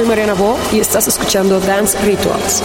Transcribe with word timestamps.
Soy 0.00 0.08
Mariana 0.08 0.32
Bo 0.32 0.56
y 0.72 0.80
estás 0.80 1.08
escuchando 1.08 1.60
Dance 1.60 1.98
Rituals. 1.98 2.62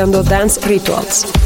Escuchando 0.00 0.22
Dance 0.22 0.58
Rituals. 0.66 1.39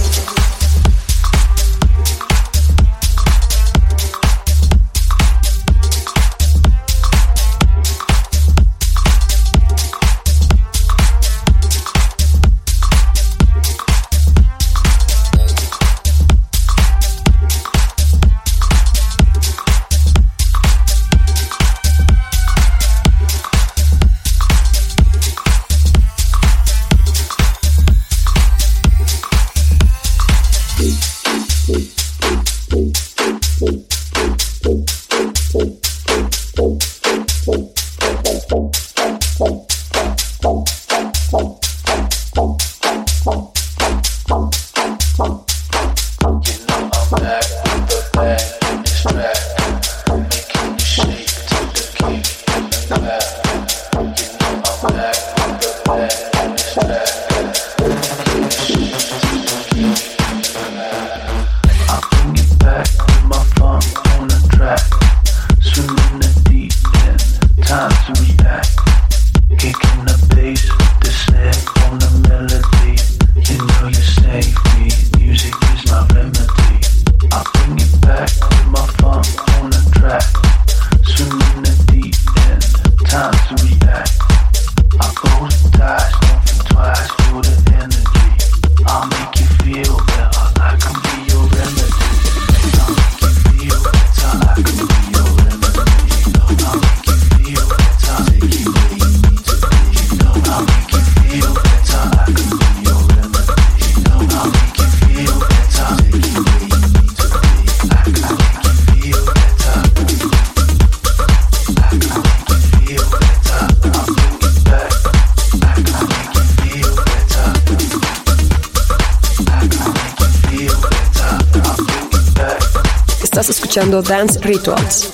Escuchando 123.74 124.03
Dance 124.03 124.38
Rituals. 124.41 125.14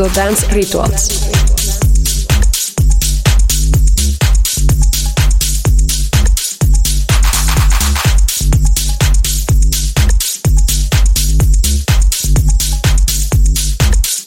escuchando 0.00 0.08
Dance 0.14 0.46
Rituals. 0.52 1.08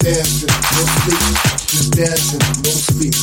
dancing, 0.04 0.50
no 0.74 0.84
sleep, 0.84 1.24
just 1.70 1.92
dancing, 1.94 2.40
no 2.64 2.72
sleep, 2.72 3.16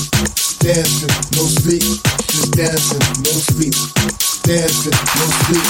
dancing, 0.61 1.13
no 1.37 1.45
sleep, 1.45 1.83
just 2.27 2.53
dancing, 2.57 2.99
no 3.23 3.33
sleep, 3.37 3.75
dancing, 4.45 4.97
no 5.17 5.27
sleep, 5.45 5.67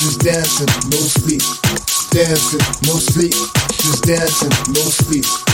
just 0.00 0.20
dancing, 0.20 0.72
no 0.90 0.98
sleep, 0.98 1.42
dancing, 2.10 2.60
no 2.86 2.98
sleep, 2.98 3.34
just 3.82 4.04
dancing, 4.04 4.72
no 4.72 4.80
sleep 4.80 5.53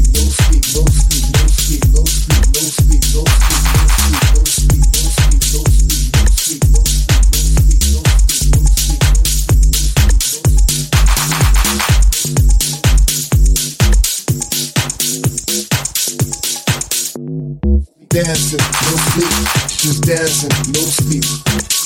Dancing, 18.11 18.59
no 18.59 18.97
sleep, 19.07 19.31
just 19.79 20.03
dancing, 20.03 20.49
no 20.73 20.81
sleep. 20.81 21.23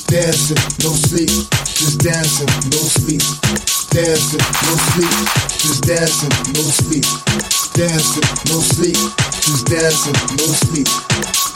Dancing, 0.07 0.57
no 0.81 0.89
sleep, 0.89 1.29
just 1.61 1.99
dancing, 1.99 2.47
no 2.73 2.81
sleep. 2.81 3.21
Dancing, 3.93 4.41
no 4.65 4.73
sleep, 4.89 5.13
just 5.61 5.83
dancing, 5.83 6.33
no 6.55 6.61
sleep. 6.81 7.05
Dancing, 7.75 8.25
no 8.49 8.59
sleep, 8.59 8.97
just 9.39 9.67
dancing, 9.67 10.13
no 10.35 10.45
sleep. 10.65 11.44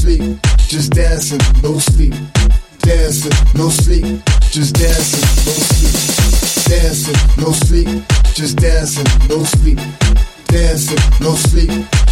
sleep. 0.00 0.38
Just 0.68 0.92
dancing, 0.92 1.40
no 1.62 1.78
sleep. 1.78 2.14
Dancing, 2.80 3.32
no 3.54 3.68
sleep. 3.68 4.22
Just 4.50 4.74
dancing, 4.74 5.26
no 5.46 5.54
sleep. 5.72 6.68
Dancing, 6.68 7.42
no 7.42 7.52
sleep. 7.52 8.04
Just 8.34 8.56
dancing, 8.56 9.28
no 9.28 9.44
sleep 9.44 9.78
dancing, 10.56 10.98
no 11.20 11.34
sleep, 11.34 11.70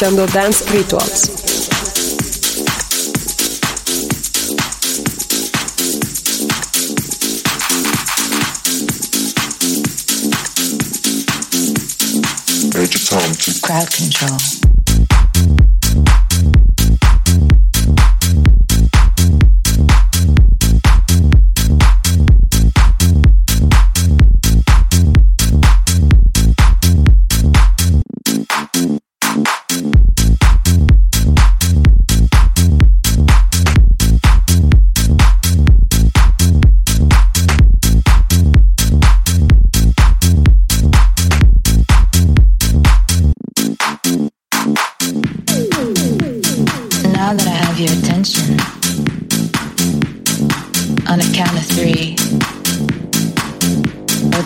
jungle 0.00 0.26
dance 0.28 0.62
rituals. 0.72 1.28
Crowd 13.60 13.92
control. 13.92 14.69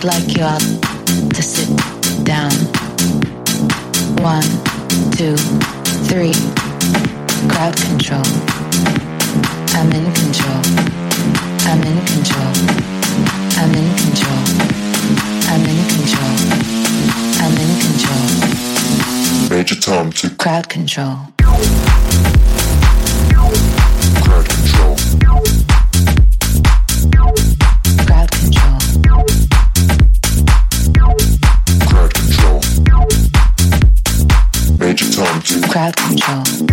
Like 0.05 0.37
you 0.37 0.43
all 0.43 0.59
to 0.59 1.41
sit 1.41 1.67
down. 2.23 2.51
One, 4.21 4.45
two, 5.17 5.35
three. 6.05 6.33
Crowd 7.49 7.75
control. 7.75 8.21
I'm 9.73 9.91
in 9.91 10.05
control. 10.13 10.61
I'm 11.65 11.81
in 11.81 11.97
control. 12.05 12.53
I'm 13.57 13.73
in 13.73 13.89
control. 13.97 14.43
I'm 15.49 15.65
in 15.65 15.79
control. 15.89 16.35
I'm 17.41 17.55
in 17.57 17.71
control. 17.81 18.27
Major 19.49 19.79
Tom 19.79 20.11
to 20.11 20.29
Crowd 20.35 20.69
control. 20.69 21.17
out 35.85 35.99
of 35.99 36.07
control. 36.07 36.64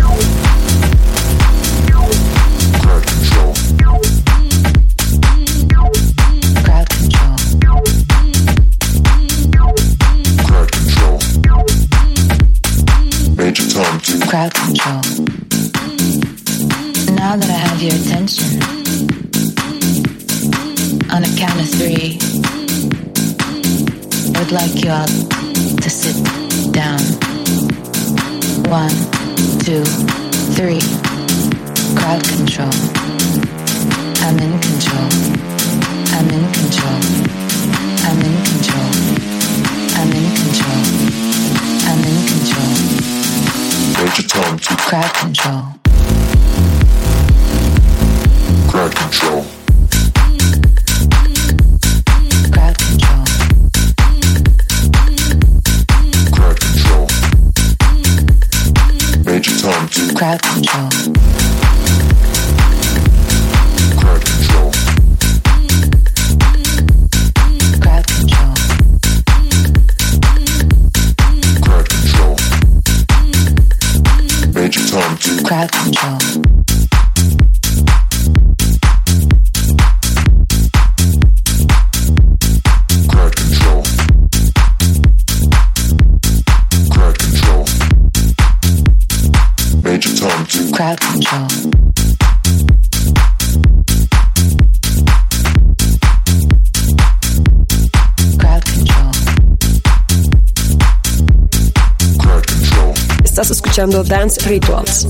realizando 103.83 104.03
dance 104.03 104.37
rituals. 104.47 105.05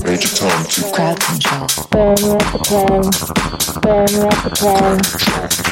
Crowd 0.92 1.20
control. 1.20 1.66
Bury 1.90 2.14
me 2.22 2.36
at 2.36 2.52
the 2.52 2.58
club. 2.60 3.04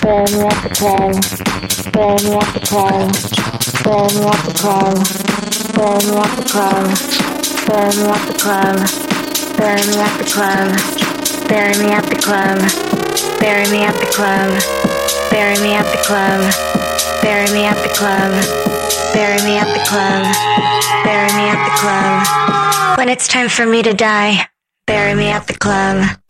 Bury 0.01 0.33
me 0.33 0.45
at 0.45 0.63
the 0.63 0.71
club. 0.77 1.11
Bury 1.93 2.29
me 2.29 2.37
at 2.37 2.45
the 2.45 2.61
club. 2.63 3.03
Bury 17.21 17.51
me 17.51 17.65
at 17.65 17.77
the 17.83 17.89
club. 17.89 18.35
Bury 19.13 19.43
me 19.43 19.57
at 19.57 19.67
the 19.67 19.81
club. 19.89 20.25
Bury 21.05 21.33
me 21.35 21.49
at 21.49 21.65
the 21.65 21.71
club. 21.81 22.52
When 23.03 23.09
it's 23.09 23.27
time 23.27 23.49
for 23.49 23.67
me 23.67 23.83
to 23.83 23.95
die, 23.95 24.47
bury 24.87 25.13
me 25.17 25.27
at 25.27 25.49
the 25.49 25.55
club. 25.55 26.22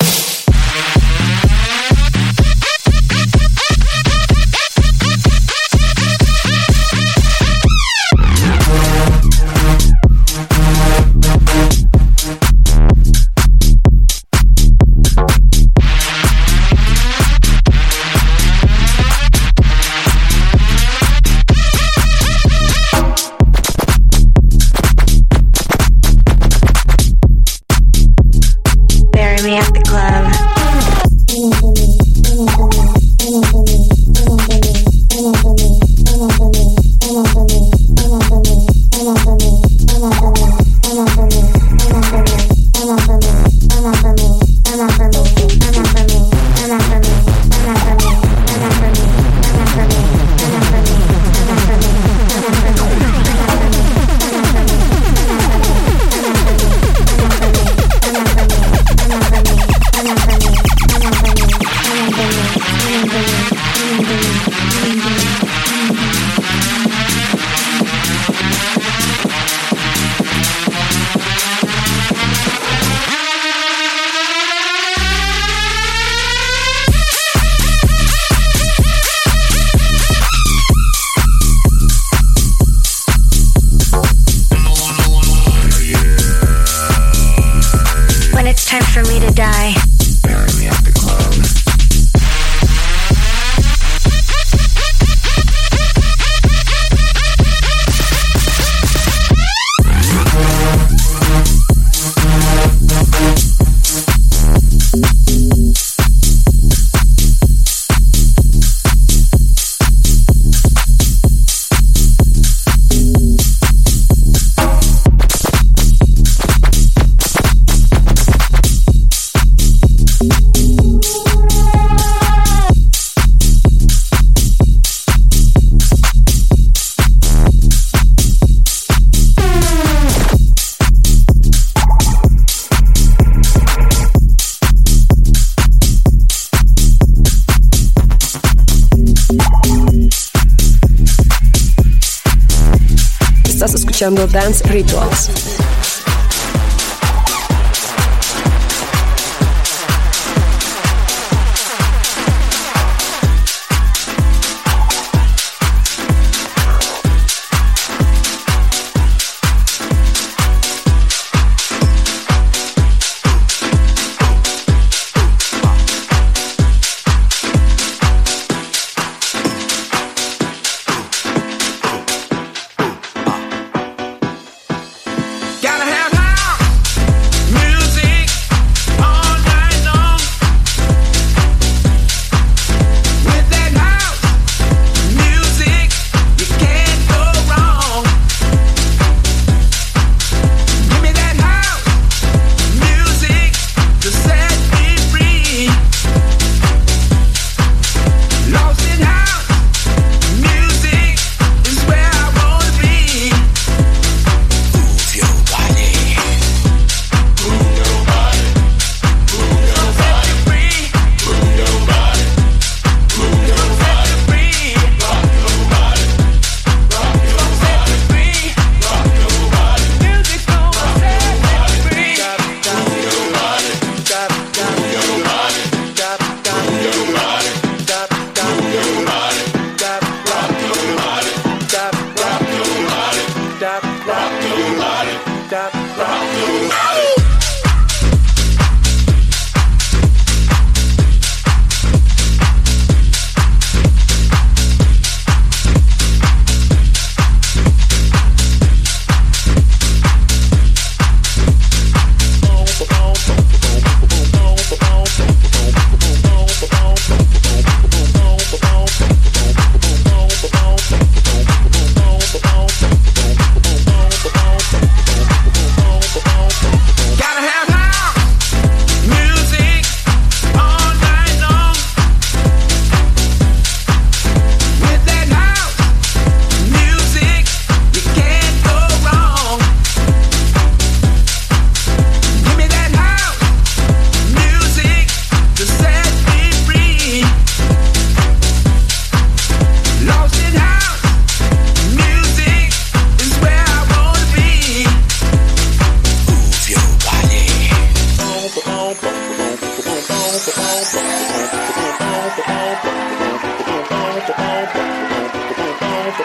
Escuchando 144.14 145.11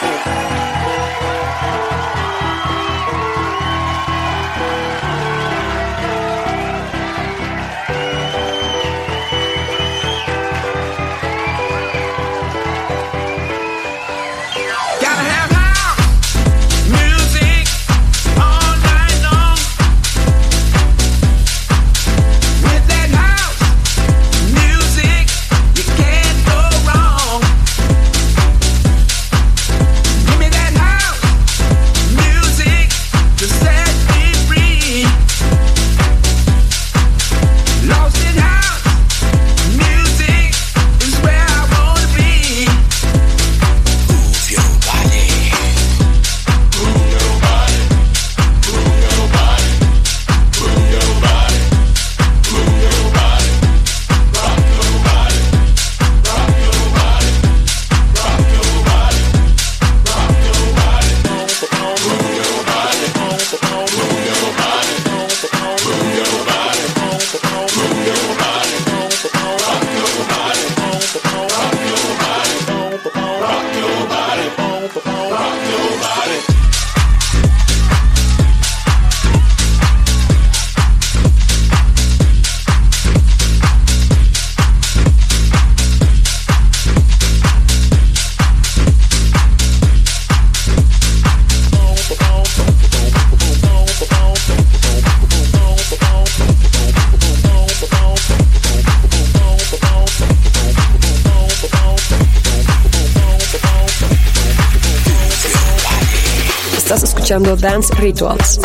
Escuchando 107.25 107.57
Dance 107.57 107.91
Rituals. 107.95 108.61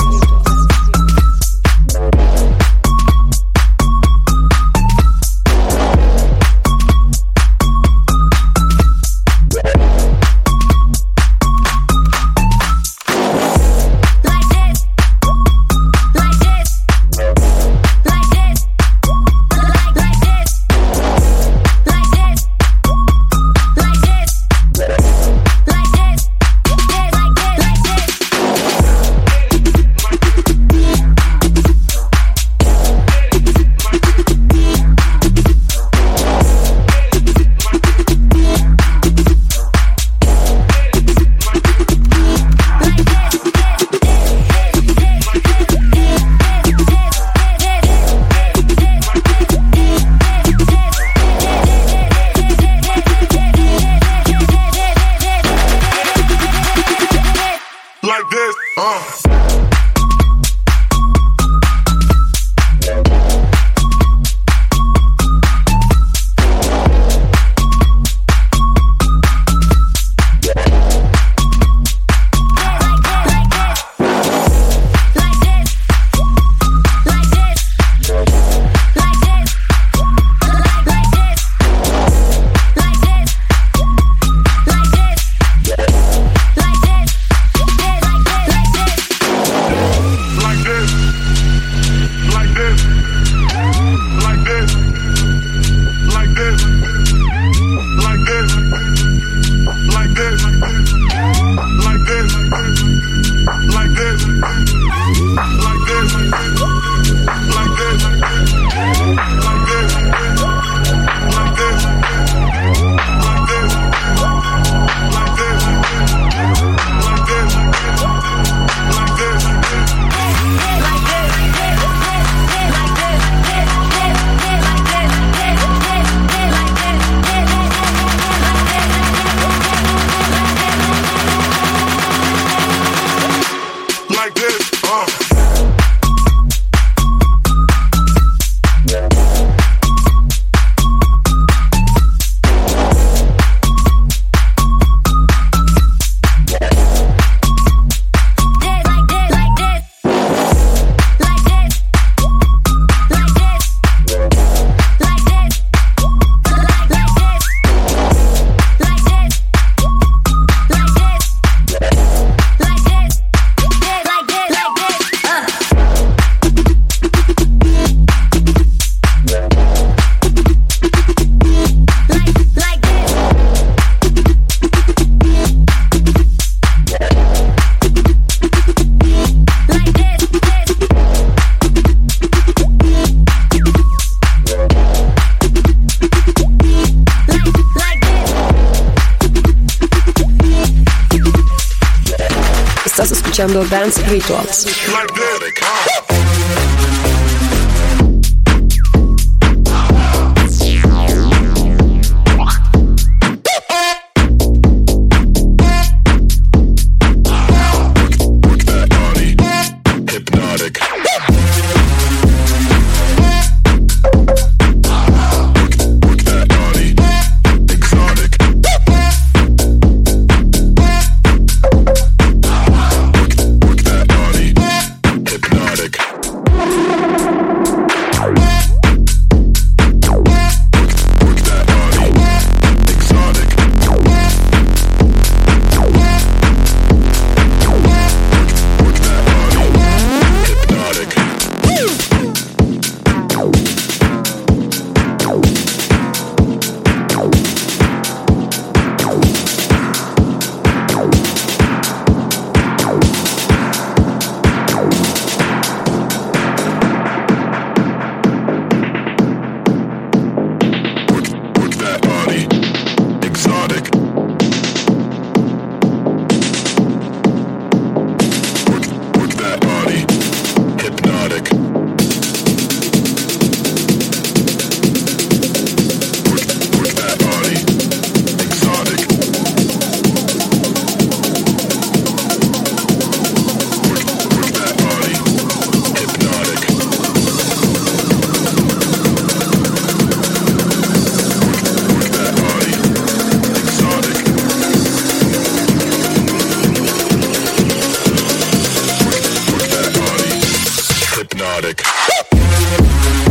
Rituals. 301.90 303.29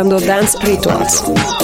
Escuchando 0.00 0.18
Dance 0.20 0.56
Rituals. 0.62 1.59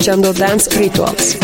Escuchando 0.00 0.32
Dance 0.32 0.70
Rituals. 0.78 1.39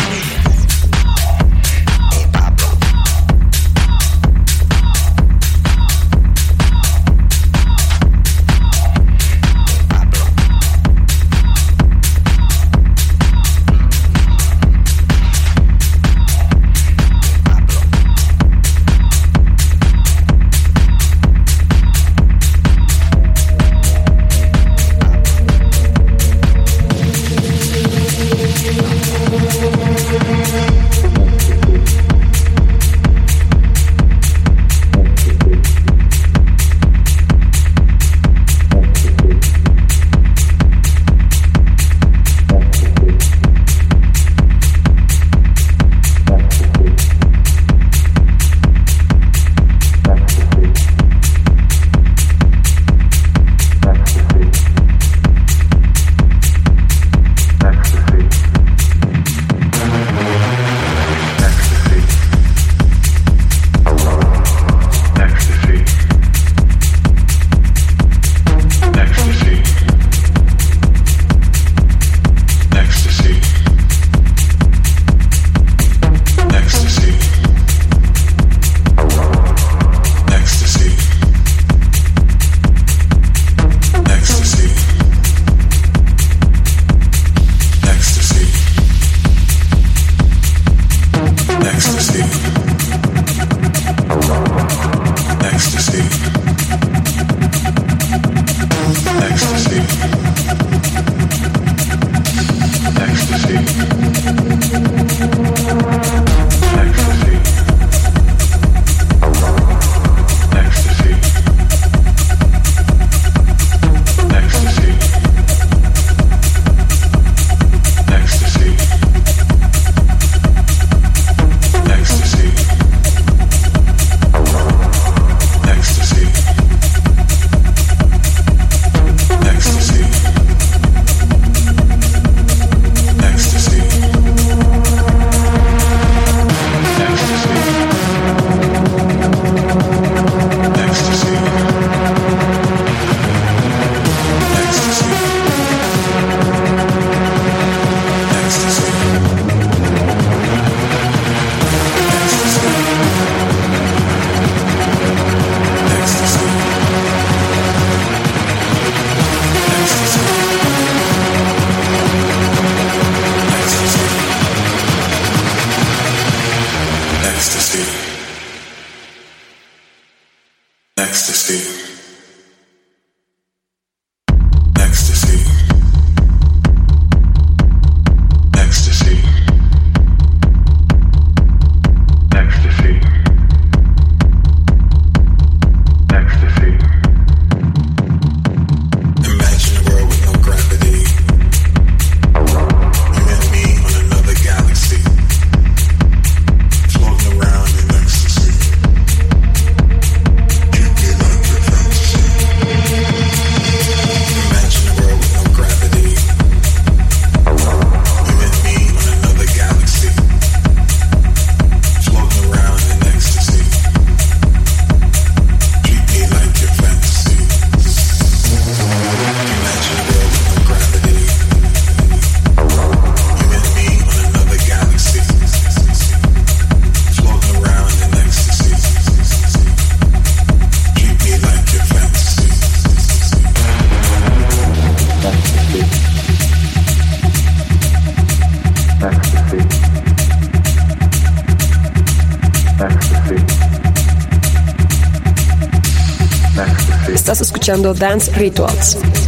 Escuchando 247.67 247.93
Dance 247.93 248.31
Rituals. 248.31 249.26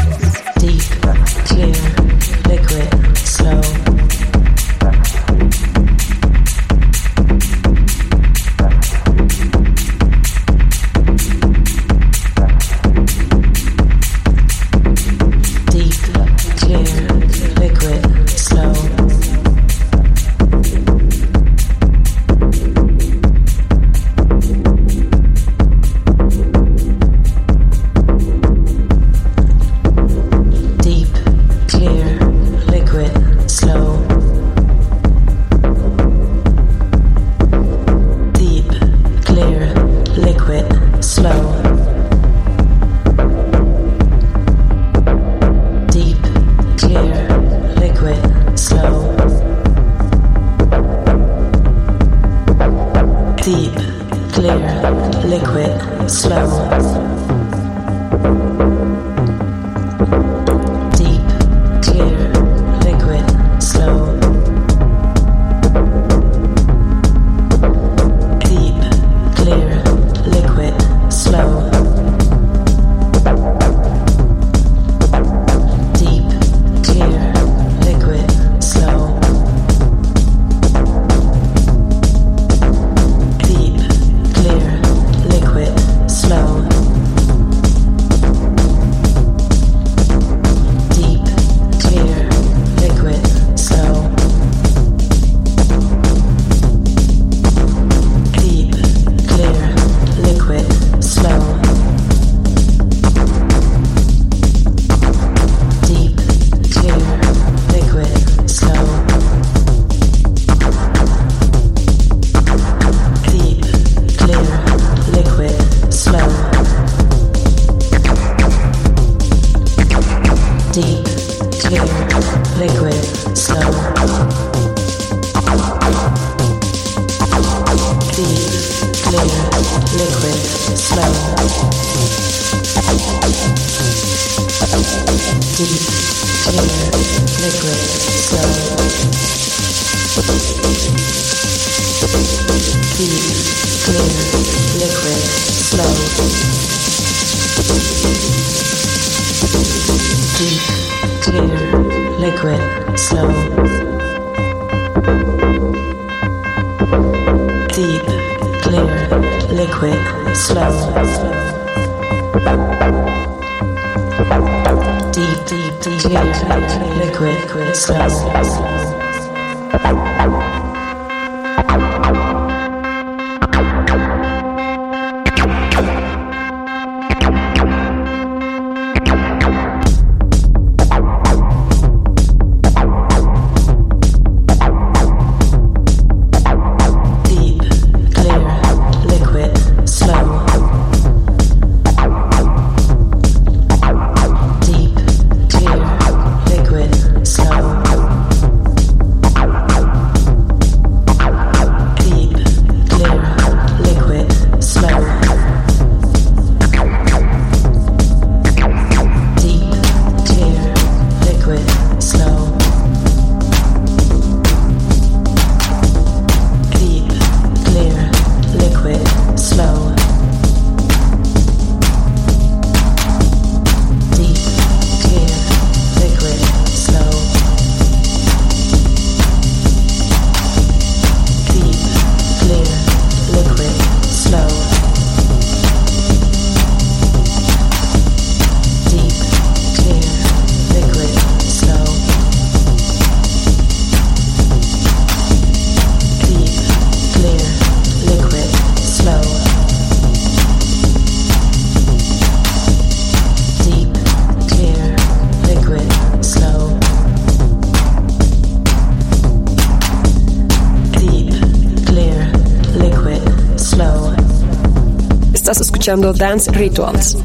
Dance 265.98 266.50
Rituals. 266.50 267.16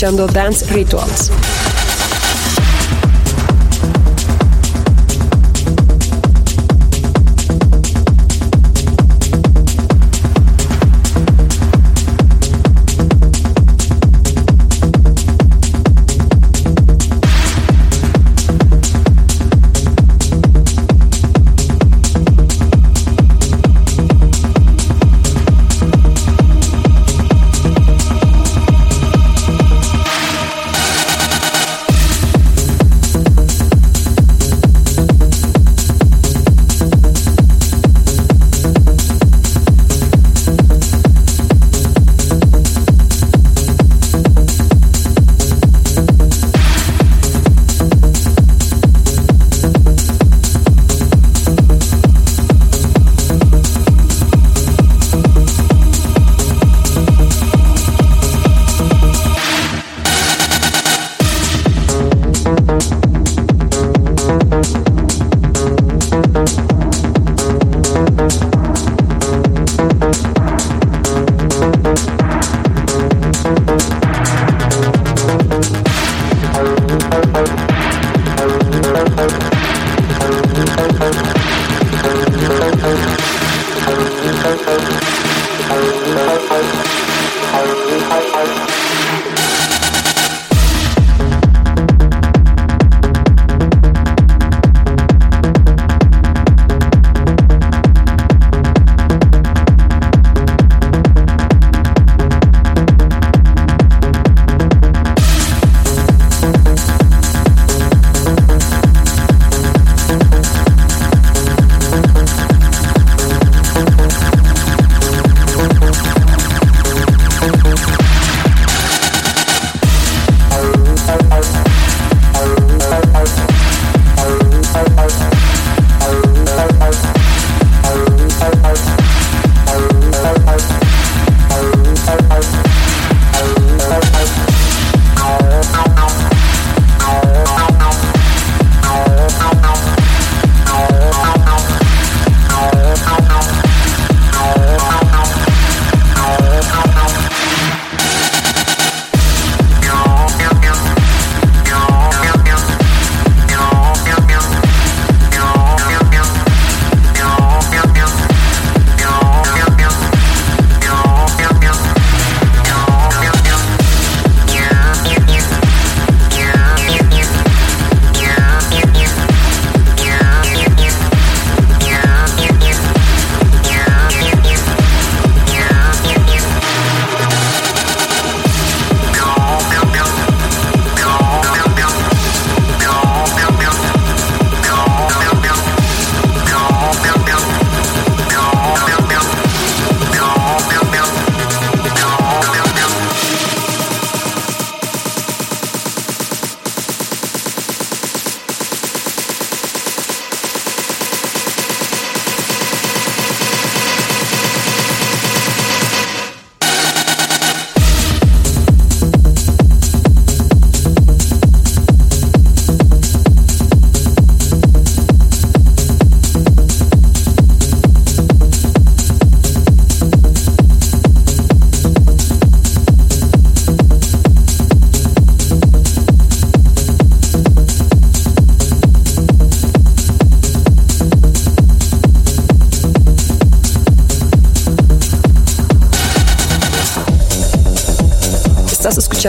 Escuchando 0.00 0.26
Dance 0.26 0.64
Rituals. 0.72 1.30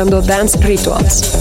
Escuchando 0.02 0.22
Dance 0.22 0.58
Rituals. 0.58 1.41